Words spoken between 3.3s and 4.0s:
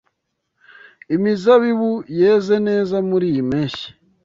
mpeshyi.